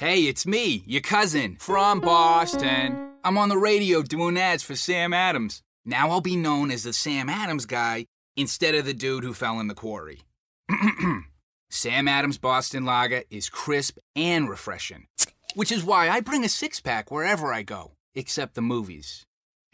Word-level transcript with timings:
Hey, 0.00 0.20
it's 0.20 0.46
me, 0.46 0.82
your 0.86 1.02
cousin, 1.02 1.56
from 1.60 2.00
Boston. 2.00 3.10
I'm 3.22 3.36
on 3.36 3.50
the 3.50 3.58
radio 3.58 4.00
doing 4.00 4.38
ads 4.38 4.62
for 4.62 4.74
Sam 4.74 5.12
Adams. 5.12 5.60
Now 5.84 6.08
I'll 6.08 6.22
be 6.22 6.36
known 6.36 6.70
as 6.70 6.84
the 6.84 6.94
Sam 6.94 7.28
Adams 7.28 7.66
guy 7.66 8.06
instead 8.34 8.74
of 8.74 8.86
the 8.86 8.94
dude 8.94 9.24
who 9.24 9.34
fell 9.34 9.60
in 9.60 9.66
the 9.66 9.74
quarry. 9.74 10.22
Sam 11.70 12.08
Adams 12.08 12.38
Boston 12.38 12.86
Lager 12.86 13.24
is 13.28 13.50
crisp 13.50 13.98
and 14.16 14.48
refreshing, 14.48 15.06
which 15.54 15.70
is 15.70 15.84
why 15.84 16.08
I 16.08 16.22
bring 16.22 16.46
a 16.46 16.48
six 16.48 16.80
pack 16.80 17.10
wherever 17.10 17.52
I 17.52 17.62
go, 17.62 17.92
except 18.14 18.54
the 18.54 18.62
movies 18.62 19.26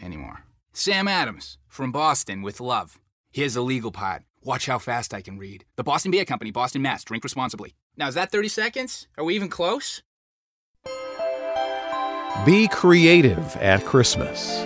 anymore. 0.02 0.42
Sam 0.72 1.06
Adams 1.06 1.56
from 1.68 1.92
Boston 1.92 2.42
with 2.42 2.60
love. 2.60 2.98
Here's 3.30 3.54
the 3.54 3.60
legal 3.60 3.92
part. 3.92 4.24
Watch 4.42 4.66
how 4.66 4.80
fast 4.80 5.14
I 5.14 5.22
can 5.22 5.38
read. 5.38 5.66
The 5.76 5.84
Boston 5.84 6.10
Beer 6.10 6.24
Company, 6.24 6.50
Boston, 6.50 6.82
Mass. 6.82 7.04
Drink 7.04 7.22
responsibly. 7.22 7.74
Now, 7.96 8.08
is 8.08 8.16
that 8.16 8.32
30 8.32 8.48
seconds? 8.48 9.06
Are 9.16 9.24
we 9.24 9.36
even 9.36 9.48
close? 9.48 10.02
Be 12.44 12.68
creative 12.68 13.56
at 13.56 13.84
Christmas. 13.84 14.62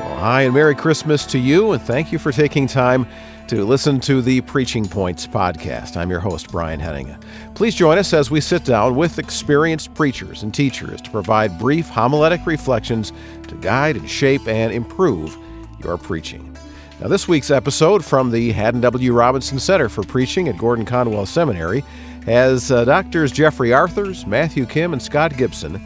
Well, 0.00 0.16
hi, 0.16 0.42
and 0.42 0.52
Merry 0.52 0.74
Christmas 0.74 1.24
to 1.26 1.38
you, 1.38 1.72
and 1.72 1.80
thank 1.80 2.12
you 2.12 2.18
for 2.18 2.32
taking 2.32 2.66
time 2.66 3.06
to 3.48 3.64
listen 3.64 4.00
to 4.00 4.22
the 4.22 4.40
Preaching 4.42 4.86
Points 4.86 5.26
podcast. 5.26 5.96
I'm 5.96 6.10
your 6.10 6.20
host, 6.20 6.50
Brian 6.50 6.80
Hettinga. 6.80 7.22
Please 7.54 7.74
join 7.74 7.98
us 7.98 8.12
as 8.12 8.30
we 8.30 8.40
sit 8.40 8.64
down 8.64 8.94
with 8.94 9.18
experienced 9.18 9.94
preachers 9.94 10.42
and 10.42 10.52
teachers 10.52 11.00
to 11.02 11.10
provide 11.10 11.58
brief 11.58 11.88
homiletic 11.88 12.44
reflections 12.46 13.12
to 13.48 13.54
guide 13.56 13.96
and 13.96 14.08
shape 14.08 14.46
and 14.48 14.72
improve 14.72 15.36
your 15.82 15.96
preaching. 15.98 16.56
Now, 17.00 17.08
this 17.08 17.26
week's 17.26 17.50
episode 17.50 18.04
from 18.04 18.30
the 18.30 18.52
Haddon 18.52 18.80
W. 18.80 19.12
Robinson 19.12 19.58
Center 19.58 19.88
for 19.88 20.04
Preaching 20.04 20.48
at 20.48 20.56
Gordon 20.56 20.84
Conwell 20.84 21.26
Seminary 21.26 21.84
has 22.26 22.70
uh, 22.70 22.84
Doctors 22.84 23.32
Jeffrey 23.32 23.72
Arthurs, 23.72 24.26
Matthew 24.26 24.66
Kim, 24.66 24.92
and 24.92 25.02
Scott 25.02 25.36
Gibson 25.36 25.80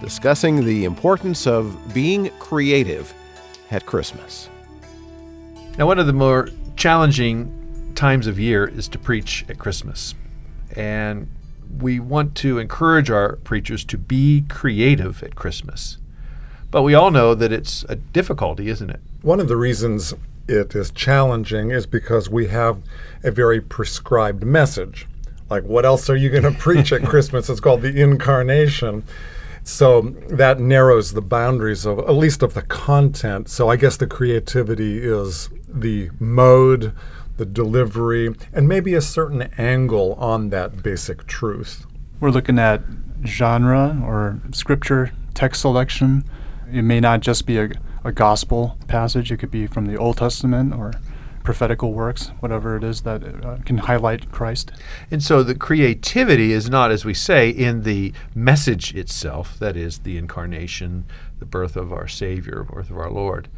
discussing 0.00 0.64
the 0.64 0.84
importance 0.84 1.46
of 1.46 1.76
being 1.92 2.30
creative 2.38 3.12
at 3.70 3.86
Christmas. 3.86 4.48
Now, 5.76 5.86
one 5.86 5.98
of 5.98 6.06
the 6.06 6.12
more 6.12 6.48
challenging 6.76 7.92
times 7.94 8.26
of 8.26 8.38
year 8.38 8.66
is 8.66 8.88
to 8.88 8.98
preach 8.98 9.44
at 9.48 9.58
Christmas. 9.58 10.14
And 10.76 11.28
we 11.80 12.00
want 12.00 12.34
to 12.36 12.58
encourage 12.58 13.10
our 13.10 13.36
preachers 13.36 13.84
to 13.86 13.98
be 13.98 14.44
creative 14.48 15.22
at 15.22 15.34
Christmas. 15.34 15.98
But 16.70 16.82
we 16.82 16.94
all 16.94 17.10
know 17.10 17.34
that 17.34 17.52
it's 17.52 17.84
a 17.88 17.96
difficulty, 17.96 18.68
isn't 18.68 18.90
it? 18.90 19.00
One 19.22 19.40
of 19.40 19.48
the 19.48 19.56
reasons 19.56 20.14
it 20.46 20.74
is 20.74 20.90
challenging 20.90 21.70
is 21.70 21.86
because 21.86 22.30
we 22.30 22.46
have 22.48 22.82
a 23.22 23.30
very 23.30 23.60
prescribed 23.60 24.44
message. 24.44 25.06
Like, 25.50 25.64
what 25.64 25.84
else 25.84 26.10
are 26.10 26.16
you 26.16 26.30
going 26.30 26.42
to 26.42 26.50
preach 26.50 26.92
at 26.92 27.02
Christmas? 27.04 27.48
It's 27.48 27.60
called 27.60 27.82
the 27.82 28.00
incarnation. 28.00 29.04
So 29.64 30.00
that 30.28 30.60
narrows 30.60 31.12
the 31.12 31.20
boundaries 31.20 31.84
of 31.84 31.98
at 31.98 32.14
least 32.14 32.42
of 32.42 32.54
the 32.54 32.62
content. 32.62 33.48
So 33.48 33.68
I 33.68 33.76
guess 33.76 33.96
the 33.96 34.06
creativity 34.06 34.98
is 34.98 35.50
the 35.68 36.10
mode, 36.18 36.92
the 37.36 37.44
delivery, 37.44 38.34
and 38.52 38.66
maybe 38.66 38.94
a 38.94 39.00
certain 39.00 39.42
angle 39.58 40.14
on 40.14 40.50
that 40.50 40.82
basic 40.82 41.26
truth. 41.26 41.86
We're 42.18 42.30
looking 42.30 42.58
at 42.58 42.82
genre 43.26 44.00
or 44.04 44.40
scripture 44.52 45.12
text 45.34 45.60
selection. 45.60 46.24
It 46.72 46.82
may 46.82 47.00
not 47.00 47.20
just 47.20 47.46
be 47.46 47.58
a, 47.58 47.70
a 48.04 48.12
gospel 48.12 48.78
passage, 48.88 49.30
it 49.30 49.36
could 49.36 49.50
be 49.50 49.66
from 49.66 49.86
the 49.86 49.96
Old 49.96 50.16
Testament 50.16 50.74
or 50.74 50.92
prophetical 51.48 51.94
works, 51.94 52.30
whatever 52.40 52.76
it 52.76 52.84
is 52.84 53.00
that 53.00 53.24
uh, 53.24 53.56
can 53.64 53.78
highlight 53.78 54.30
Christ. 54.30 54.70
And 55.10 55.22
so 55.22 55.42
the 55.42 55.54
creativity 55.54 56.52
is 56.52 56.68
not, 56.68 56.90
as 56.90 57.06
we 57.06 57.14
say, 57.14 57.48
in 57.48 57.84
the 57.84 58.12
message 58.34 58.94
itself, 58.94 59.58
that 59.58 59.74
is, 59.74 60.00
the 60.00 60.18
incarnation, 60.18 61.06
the 61.38 61.46
birth 61.46 61.74
of 61.74 61.90
our 61.90 62.06
Savior, 62.06 62.64
birth 62.64 62.90
of 62.90 62.98
our 62.98 63.10
Lord, 63.10 63.48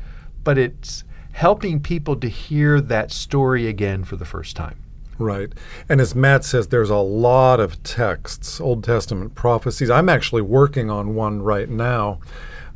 but 0.45 0.57
it's 0.57 1.03
helping 1.33 1.81
people 1.81 2.15
to 2.15 2.29
hear 2.29 2.81
that 2.81 3.11
story 3.11 3.67
again 3.67 4.05
for 4.05 4.15
the 4.15 4.25
first 4.25 4.55
time. 4.55 4.77
Right. 5.19 5.53
And 5.89 6.01
as 6.01 6.15
Matt 6.15 6.45
says, 6.45 6.69
there's 6.69 6.91
a 6.91 6.97
lot 6.99 7.59
of 7.59 7.83
texts, 7.83 8.61
Old 8.61 8.85
Testament 8.85 9.35
prophecies. 9.35 9.91
I'm 9.91 10.09
actually 10.09 10.43
working 10.43 10.91
on 10.91 11.17
one 11.17 11.43
right 11.43 11.69
now. 11.69 12.21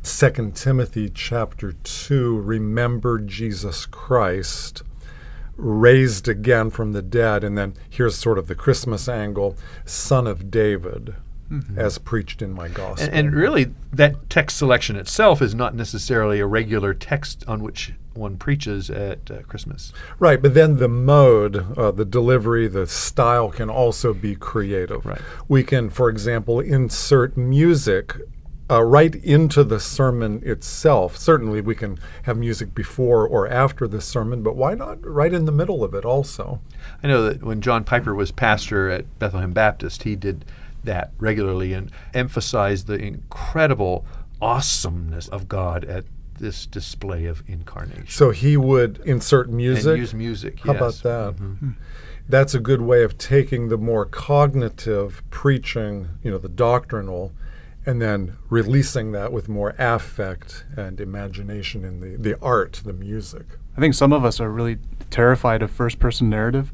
2 0.03 0.51
Timothy 0.53 1.09
chapter 1.09 1.71
2, 1.71 2.41
remember 2.41 3.17
Jesus 3.17 3.85
Christ 3.85 4.83
raised 5.57 6.27
again 6.27 6.69
from 6.69 6.93
the 6.93 7.01
dead. 7.01 7.43
And 7.43 7.57
then 7.57 7.73
here's 7.89 8.15
sort 8.15 8.37
of 8.37 8.47
the 8.47 8.55
Christmas 8.55 9.07
angle 9.07 9.55
Son 9.85 10.27
of 10.27 10.51
David. 10.51 11.15
Mm-hmm. 11.51 11.77
As 11.77 11.99
preached 11.99 12.41
in 12.41 12.53
my 12.53 12.69
gospel. 12.69 13.05
And, 13.05 13.13
and, 13.13 13.35
really, 13.35 13.75
that 13.93 14.31
text 14.31 14.57
selection 14.57 14.95
itself 14.95 15.43
is 15.43 15.53
not 15.53 15.75
necessarily 15.75 16.39
a 16.39 16.47
regular 16.47 16.95
text 16.95 17.43
on 17.47 17.61
which 17.61 17.93
one 18.15 18.37
preaches 18.37 18.89
at 18.89 19.29
uh, 19.29 19.41
Christmas. 19.43 19.93
Right, 20.17 20.41
but 20.41 20.55
then 20.55 20.77
the 20.77 20.87
mode, 20.87 21.77
uh, 21.77 21.91
the 21.91 22.03
delivery, 22.03 22.67
the 22.67 22.87
style 22.87 23.51
can 23.51 23.69
also 23.69 24.11
be 24.11 24.35
creative. 24.35 25.05
Right. 25.05 25.21
We 25.47 25.63
can, 25.63 25.91
for 25.91 26.09
example, 26.09 26.59
insert 26.59 27.37
music 27.37 28.15
uh, 28.69 28.81
right 28.81 29.13
into 29.15 29.63
the 29.63 29.79
sermon 29.79 30.41
itself. 30.43 31.17
Certainly, 31.17 31.61
we 31.61 31.75
can 31.75 31.99
have 32.23 32.37
music 32.37 32.73
before 32.73 33.27
or 33.27 33.47
after 33.47 33.87
the 33.87 34.01
sermon, 34.01 34.41
but 34.41 34.55
why 34.55 34.73
not 34.73 35.05
right 35.05 35.33
in 35.33 35.45
the 35.45 35.51
middle 35.51 35.83
of 35.83 35.93
it 35.93 36.05
also? 36.05 36.61
I 37.03 37.07
know 37.07 37.23
that 37.23 37.43
when 37.43 37.61
John 37.61 37.83
Piper 37.83 38.15
was 38.15 38.31
pastor 38.31 38.89
at 38.89 39.19
Bethlehem 39.19 39.53
Baptist, 39.53 40.03
he 40.03 40.15
did 40.15 40.45
that 40.83 41.11
regularly 41.19 41.73
and 41.73 41.91
emphasized 42.13 42.87
the 42.87 42.95
incredible 42.95 44.05
awesomeness 44.41 45.27
of 45.27 45.47
God 45.47 45.85
at 45.85 46.05
this 46.39 46.65
display 46.65 47.25
of 47.25 47.43
incarnation. 47.47 48.07
So 48.07 48.31
he 48.31 48.57
would 48.57 48.99
insert 49.05 49.49
music? 49.49 49.91
And 49.91 49.97
use 49.97 50.13
music, 50.13 50.59
How 50.59 50.73
yes. 50.73 50.81
about 50.81 51.03
that? 51.03 51.43
Mm-hmm. 51.43 51.69
That's 52.27 52.53
a 52.55 52.59
good 52.59 52.81
way 52.81 53.03
of 53.03 53.17
taking 53.17 53.69
the 53.69 53.77
more 53.77 54.05
cognitive 54.05 55.23
preaching, 55.29 56.09
you 56.23 56.31
know, 56.31 56.39
the 56.39 56.49
doctrinal, 56.49 57.31
and 57.85 58.01
then 58.01 58.37
releasing 58.49 59.11
that 59.11 59.31
with 59.31 59.47
more 59.47 59.75
affect 59.77 60.65
and 60.75 60.99
imagination 60.99 61.83
in 61.83 61.99
the, 61.99 62.17
the 62.17 62.39
art, 62.41 62.81
the 62.83 62.93
music. 62.93 63.45
I 63.77 63.81
think 63.81 63.93
some 63.93 64.13
of 64.13 64.25
us 64.25 64.39
are 64.39 64.49
really 64.49 64.77
terrified 65.09 65.61
of 65.61 65.71
first 65.71 65.99
person 65.99 66.29
narrative. 66.29 66.71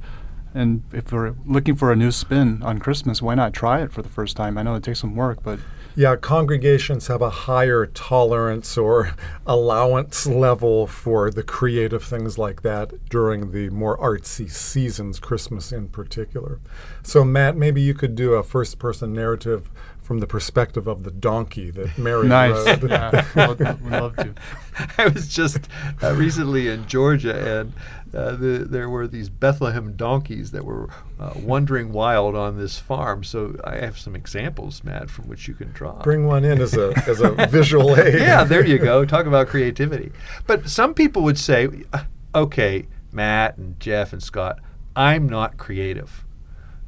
And 0.53 0.83
if 0.91 1.11
we're 1.11 1.33
looking 1.45 1.75
for 1.75 1.91
a 1.91 1.95
new 1.95 2.11
spin 2.11 2.61
on 2.63 2.79
Christmas, 2.79 3.21
why 3.21 3.35
not 3.35 3.53
try 3.53 3.81
it 3.81 3.91
for 3.91 4.01
the 4.01 4.09
first 4.09 4.35
time? 4.35 4.57
I 4.57 4.63
know 4.63 4.75
it 4.75 4.83
takes 4.83 4.99
some 4.99 5.15
work, 5.15 5.43
but. 5.43 5.59
Yeah, 5.95 6.15
congregations 6.15 7.07
have 7.07 7.21
a 7.21 7.29
higher 7.29 7.85
tolerance 7.85 8.77
or 8.77 9.13
allowance 9.45 10.25
level 10.25 10.87
for 10.87 11.31
the 11.31 11.43
creative 11.43 12.03
things 12.03 12.37
like 12.37 12.61
that 12.61 13.09
during 13.09 13.51
the 13.51 13.69
more 13.69 13.97
artsy 13.97 14.49
seasons, 14.49 15.19
Christmas 15.19 15.71
in 15.71 15.87
particular. 15.87 16.59
So, 17.03 17.23
Matt, 17.23 17.55
maybe 17.57 17.81
you 17.81 17.93
could 17.93 18.15
do 18.15 18.33
a 18.33 18.43
first 18.43 18.77
person 18.77 19.13
narrative 19.13 19.69
from 20.01 20.19
the 20.19 20.27
perspective 20.27 20.87
of 20.87 21.03
the 21.03 21.11
donkey 21.11 21.69
that 21.71 21.97
Mary 21.97 22.27
nice. 22.27 22.51
rode. 22.65 22.89
yeah, 22.89 23.47
would 23.47 23.59
love 23.89 24.15
to. 24.17 24.33
I 24.97 25.07
was 25.07 25.27
just 25.27 25.59
uh, 26.01 26.13
recently 26.15 26.67
in 26.67 26.87
Georgia, 26.87 27.59
and 27.61 27.73
uh, 28.13 28.35
the, 28.35 28.65
there 28.67 28.89
were 28.89 29.07
these 29.07 29.29
Bethlehem 29.29 29.93
donkeys 29.93 30.51
that 30.51 30.65
were 30.65 30.89
uh, 31.19 31.33
wandering 31.35 31.93
wild 31.93 32.35
on 32.35 32.57
this 32.57 32.79
farm. 32.79 33.23
So 33.23 33.55
I 33.63 33.77
have 33.77 33.97
some 33.97 34.15
examples, 34.15 34.83
Matt, 34.83 35.09
from 35.09 35.27
which 35.27 35.47
you 35.47 35.53
can 35.53 35.71
draw. 35.71 36.01
Bring 36.01 36.25
one 36.25 36.43
in 36.43 36.59
as 36.61 36.75
a 36.75 36.93
as 37.07 37.21
a 37.21 37.31
visual 37.49 37.97
aid. 37.97 38.15
yeah, 38.15 38.43
there 38.43 38.65
you 38.65 38.79
go. 38.79 39.05
Talk 39.05 39.27
about 39.27 39.47
creativity. 39.47 40.11
But 40.47 40.67
some 40.69 40.93
people 40.93 41.21
would 41.23 41.37
say, 41.37 41.69
uh, 41.93 42.03
okay, 42.33 42.87
Matt 43.11 43.57
and 43.57 43.79
Jeff 43.79 44.13
and 44.13 44.21
Scott, 44.21 44.59
I'm 44.95 45.29
not 45.29 45.57
creative. 45.57 46.25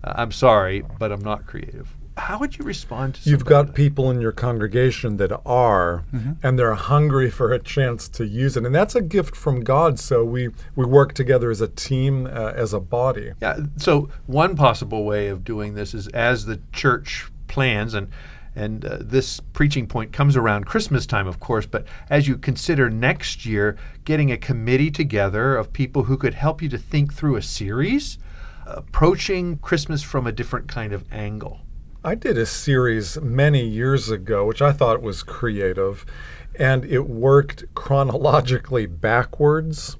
Uh, 0.03 0.13
I'm 0.15 0.31
sorry, 0.31 0.83
but 0.99 1.11
I'm 1.11 1.23
not 1.23 1.45
creative 1.45 1.95
how 2.17 2.37
would 2.39 2.57
you 2.57 2.65
respond 2.65 3.15
to 3.15 3.29
You've 3.29 3.45
got 3.45 3.73
people 3.73 4.11
in 4.11 4.21
your 4.21 4.31
congregation 4.31 5.17
that 5.17 5.31
are, 5.45 6.03
mm-hmm. 6.13 6.33
and 6.43 6.59
they're 6.59 6.75
hungry 6.75 7.31
for 7.31 7.51
a 7.51 7.59
chance 7.59 8.07
to 8.09 8.25
use 8.25 8.55
it. 8.55 8.65
And 8.65 8.73
that's 8.73 8.95
a 8.95 9.01
gift 9.01 9.35
from 9.35 9.63
God. 9.63 9.99
So 9.99 10.23
we, 10.23 10.49
we 10.75 10.85
work 10.85 11.13
together 11.13 11.49
as 11.49 11.61
a 11.61 11.67
team, 11.67 12.27
uh, 12.27 12.53
as 12.55 12.73
a 12.73 12.79
body. 12.79 13.31
Yeah. 13.41 13.61
So 13.77 14.09
one 14.27 14.55
possible 14.55 15.05
way 15.05 15.27
of 15.27 15.43
doing 15.43 15.73
this 15.73 15.93
is 15.93 16.07
as 16.09 16.45
the 16.45 16.61
church 16.71 17.25
plans, 17.47 17.93
and 17.93 18.09
and 18.55 18.85
uh, 18.85 18.97
this 18.99 19.39
preaching 19.39 19.87
point 19.87 20.13
comes 20.13 20.35
around 20.35 20.65
Christmas 20.65 21.07
time, 21.07 21.27
of 21.27 21.39
course, 21.39 21.65
but 21.65 21.85
as 22.09 22.27
you 22.27 22.37
consider 22.37 22.89
next 22.89 23.45
year, 23.47 23.77
getting 24.05 24.31
a 24.31 24.37
committee 24.37 24.91
together 24.91 25.55
of 25.55 25.73
people 25.73 26.03
who 26.03 26.17
could 26.17 26.35
help 26.35 26.61
you 26.61 26.69
to 26.69 26.77
think 26.77 27.13
through 27.13 27.35
a 27.35 27.41
series, 27.41 28.19
approaching 28.67 29.57
Christmas 29.57 30.03
from 30.03 30.27
a 30.27 30.31
different 30.31 30.67
kind 30.67 30.93
of 30.93 31.03
angle. 31.11 31.61
I 32.05 32.15
did 32.15 32.37
a 32.37 32.45
series 32.45 33.17
many 33.21 33.65
years 33.65 34.09
ago, 34.09 34.45
which 34.45 34.61
I 34.61 34.73
thought 34.73 35.01
was 35.01 35.23
creative, 35.23 36.05
and 36.53 36.83
it 36.83 37.07
worked 37.07 37.63
chronologically 37.75 38.85
backwards. 38.87 39.95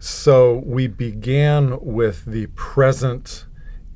So 0.00 0.60
we 0.66 0.88
began 0.88 1.78
with 1.80 2.24
the 2.24 2.48
present 2.56 3.46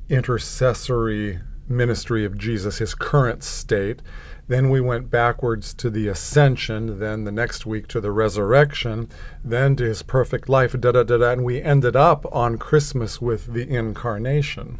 intercessory 0.07 1.41
ministry 1.67 2.25
of 2.25 2.37
Jesus, 2.37 2.77
his 2.77 2.95
current 2.95 3.43
state. 3.43 4.01
Then 4.47 4.69
we 4.69 4.79
went 4.79 5.09
backwards 5.09 5.73
to 5.75 5.89
the 5.89 6.07
ascension, 6.07 6.99
then 6.99 7.23
the 7.23 7.31
next 7.31 7.65
week 7.65 7.87
to 7.87 7.99
the 7.99 8.11
resurrection, 8.11 9.09
then 9.43 9.75
to 9.77 9.83
his 9.83 10.03
perfect 10.03 10.47
life, 10.47 10.79
da 10.79 10.91
da 10.91 11.03
da 11.03 11.17
da, 11.17 11.31
and 11.31 11.43
we 11.43 11.61
ended 11.61 11.95
up 11.95 12.27
on 12.31 12.59
Christmas 12.59 13.19
with 13.19 13.53
the 13.53 13.67
incarnation. 13.67 14.79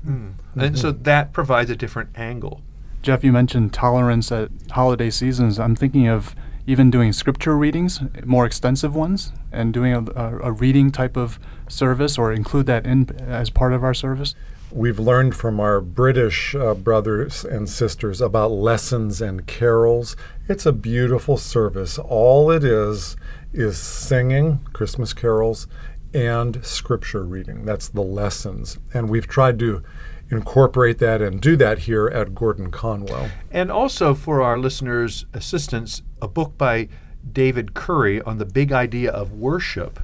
Mm. 0.56 0.64
And 0.64 0.78
so 0.78 0.92
that 0.92 1.34
provides 1.34 1.72
a 1.72 1.76
different 1.76 2.10
angle. 2.16 2.62
Jeff, 3.02 3.24
you 3.24 3.32
mentioned 3.32 3.74
tolerance 3.74 4.32
at 4.32 4.50
holiday 4.72 5.10
seasons. 5.10 5.60
I'm 5.60 5.76
thinking 5.76 6.08
of 6.08 6.36
even 6.68 6.90
doing 6.90 7.14
scripture 7.14 7.56
readings, 7.56 8.00
more 8.24 8.46
extensive 8.46 8.96
ones, 8.96 9.32
and 9.52 9.74
doing 9.74 9.94
a, 9.94 10.40
a, 10.44 10.52
reading 10.52 10.92
type 10.92 11.16
of 11.16 11.40
service 11.68 12.18
or 12.18 12.34
include 12.34 12.66
that 12.66 12.86
in 12.86 13.10
as 13.22 13.50
part 13.50 13.74
of 13.74 13.84
our 13.84 13.94
service 13.94 14.36
we've 14.76 15.00
learned 15.00 15.34
from 15.34 15.60
our 15.60 15.80
British 15.80 16.54
uh, 16.54 16.74
brothers 16.74 17.46
and 17.46 17.70
sisters 17.70 18.20
about 18.20 18.52
lessons 18.52 19.22
and 19.22 19.48
carols. 19.48 20.18
It's 20.50 20.66
a 20.66 20.74
beautiful 20.74 21.38
service. 21.38 21.98
All 21.98 22.52
it 22.52 22.64
is 22.64 23.16
is 23.54 23.78
singing 23.78 24.60
Christmas 24.74 25.14
carols 25.14 25.68
and 26.14 26.64
scripture 26.66 27.24
reading. 27.24 27.66
That's 27.66 27.88
the 27.88 28.02
lessons. 28.02 28.78
And 28.94 29.10
we've 29.10 29.28
tried 29.28 29.60
to 29.60 29.82
incorporate 30.30 30.98
that 31.00 31.22
and 31.22 31.39
do 31.39 31.56
that 31.56 31.80
here 31.80 32.07
at 32.07 32.33
Gordon 32.33 32.72
Conwell. 32.72 33.30
And 33.51 33.72
also 33.72 34.13
for 34.13 34.42
our 34.42 34.57
listeners' 34.57 35.25
assistance, 35.33 36.01
a 36.22 36.27
book 36.27 36.57
by 36.57 36.89
David 37.31 37.74
Currie 37.74 38.22
on 38.22 38.38
the 38.38 38.45
big 38.45 38.72
idea 38.72 39.12
of 39.12 39.31
worship 39.31 40.00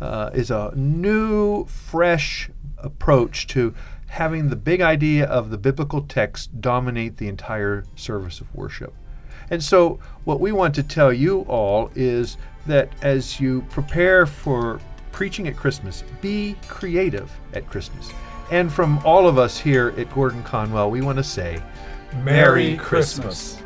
uh, 0.00 0.30
is 0.34 0.50
a 0.50 0.72
new, 0.74 1.64
fresh 1.66 2.50
approach 2.78 3.46
to 3.48 3.74
having 4.08 4.48
the 4.48 4.56
big 4.56 4.80
idea 4.80 5.24
of 5.26 5.50
the 5.50 5.58
biblical 5.58 6.02
text 6.02 6.60
dominate 6.60 7.16
the 7.16 7.28
entire 7.28 7.84
service 7.96 8.40
of 8.40 8.54
worship. 8.54 8.94
And 9.50 9.62
so, 9.62 9.98
what 10.24 10.40
we 10.40 10.52
want 10.52 10.74
to 10.76 10.82
tell 10.82 11.12
you 11.12 11.40
all 11.42 11.90
is 11.94 12.36
that 12.66 12.90
as 13.02 13.40
you 13.40 13.62
prepare 13.70 14.24
for 14.24 14.80
preaching 15.14 15.46
at 15.46 15.56
Christmas, 15.56 16.02
be 16.20 16.56
creative 16.66 17.30
at 17.52 17.70
Christmas. 17.70 18.12
And 18.50 18.70
from 18.70 18.98
all 19.06 19.28
of 19.28 19.38
us 19.38 19.56
here 19.56 19.94
at 19.96 20.12
Gordon 20.12 20.42
Conwell, 20.42 20.90
we 20.90 21.02
want 21.02 21.18
to 21.18 21.24
say, 21.24 21.62
Merry 22.24 22.76
Christmas. 22.76 23.62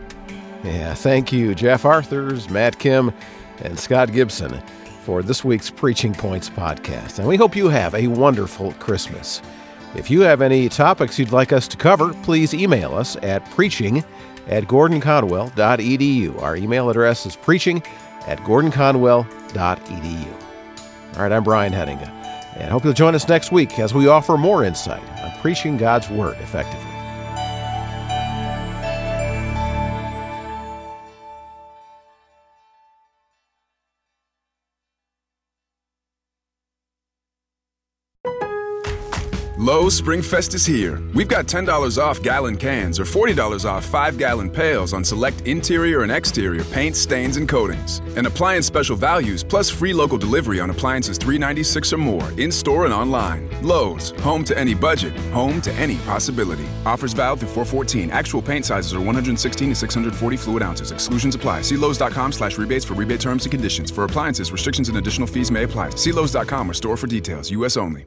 Yeah, 0.62 0.92
thank 0.92 1.32
you, 1.32 1.54
Jeff 1.54 1.86
Arthurs, 1.86 2.50
Matt 2.50 2.78
Kim, 2.78 3.14
and 3.62 3.78
Scott 3.78 4.12
Gibson 4.12 4.62
for 5.04 5.22
this 5.22 5.42
week's 5.42 5.70
Preaching 5.70 6.12
Points 6.12 6.50
podcast. 6.50 7.18
And 7.18 7.26
we 7.26 7.36
hope 7.36 7.56
you 7.56 7.70
have 7.70 7.94
a 7.94 8.08
wonderful 8.08 8.72
Christmas. 8.72 9.40
If 9.94 10.10
you 10.10 10.20
have 10.20 10.42
any 10.42 10.68
topics 10.68 11.18
you'd 11.18 11.32
like 11.32 11.54
us 11.54 11.66
to 11.68 11.78
cover, 11.78 12.12
please 12.24 12.52
email 12.52 12.94
us 12.94 13.16
at 13.22 13.50
preaching 13.52 14.04
at 14.48 14.64
gordonconwell.edu. 14.64 16.42
Our 16.42 16.56
email 16.56 16.90
address 16.90 17.24
is 17.24 17.36
preaching 17.36 17.82
at 18.26 18.38
gordonconwell.edu. 18.40 20.47
All 21.18 21.24
right, 21.24 21.32
I'm 21.32 21.42
Brian 21.42 21.72
Hettinga, 21.72 22.06
and 22.58 22.70
hope 22.70 22.84
you'll 22.84 22.92
join 22.92 23.16
us 23.16 23.28
next 23.28 23.50
week 23.50 23.80
as 23.80 23.92
we 23.92 24.06
offer 24.06 24.36
more 24.36 24.62
insight 24.62 25.02
on 25.18 25.32
preaching 25.40 25.76
God's 25.76 26.08
Word 26.08 26.36
effectively. 26.36 26.87
Lowe's 39.58 40.00
Springfest 40.00 40.54
is 40.54 40.64
here. 40.64 41.02
We've 41.14 41.26
got 41.26 41.46
$10 41.46 41.98
off 42.00 42.22
gallon 42.22 42.56
cans 42.56 43.00
or 43.00 43.04
$40 43.04 43.68
off 43.68 43.84
5 43.84 44.16
gallon 44.16 44.48
pails 44.48 44.92
on 44.92 45.02
select 45.02 45.40
interior 45.48 46.04
and 46.04 46.12
exterior 46.12 46.62
paints, 46.66 47.00
stains, 47.00 47.36
and 47.38 47.48
coatings. 47.48 47.98
And 48.16 48.28
appliance 48.28 48.68
special 48.68 48.94
values 48.94 49.42
plus 49.42 49.68
free 49.68 49.92
local 49.92 50.16
delivery 50.16 50.60
on 50.60 50.70
appliances 50.70 51.18
396 51.18 51.92
or 51.92 51.96
more 51.96 52.30
in 52.40 52.52
store 52.52 52.84
and 52.84 52.94
online. 52.94 53.50
Lowe's, 53.60 54.10
home 54.20 54.44
to 54.44 54.56
any 54.56 54.74
budget, 54.74 55.12
home 55.32 55.60
to 55.62 55.72
any 55.72 55.96
possibility. 56.06 56.68
Offers 56.86 57.12
valid 57.12 57.40
through 57.40 57.48
414. 57.48 58.12
Actual 58.12 58.40
paint 58.40 58.64
sizes 58.64 58.94
are 58.94 59.00
116 59.00 59.70
to 59.70 59.74
640 59.74 60.36
fluid 60.36 60.62
ounces. 60.62 60.92
Exclusions 60.92 61.34
apply. 61.34 61.62
See 61.62 61.76
Lowe's.com 61.76 62.30
slash 62.30 62.58
rebates 62.58 62.84
for 62.84 62.94
rebate 62.94 63.20
terms 63.20 63.44
and 63.44 63.50
conditions. 63.50 63.90
For 63.90 64.04
appliances, 64.04 64.52
restrictions 64.52 64.88
and 64.88 64.98
additional 64.98 65.26
fees 65.26 65.50
may 65.50 65.64
apply. 65.64 65.90
See 65.96 66.12
Lowe's.com 66.12 66.70
or 66.70 66.74
store 66.74 66.96
for 66.96 67.08
details. 67.08 67.50
U.S. 67.50 67.76
only. 67.76 68.06